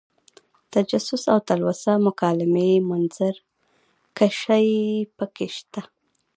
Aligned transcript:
تجسس 0.71 1.23
او 1.33 1.39
تلوسه 1.47 1.93
مکالمې 2.07 2.71
منظر 2.89 3.35
کشۍ 4.17 4.69
پکې 5.17 5.47
شته. 5.55 5.81